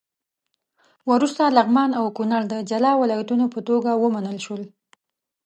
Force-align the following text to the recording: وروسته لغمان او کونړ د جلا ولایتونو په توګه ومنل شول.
وروسته 1.09 1.53
لغمان 1.57 1.89
او 1.99 2.05
کونړ 2.17 2.41
د 2.49 2.55
جلا 2.69 2.91
ولایتونو 3.01 3.45
په 3.53 3.59
توګه 3.69 3.91
ومنل 4.03 4.37
شول. 4.45 4.61